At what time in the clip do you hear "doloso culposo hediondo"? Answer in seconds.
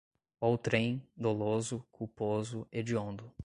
1.15-3.31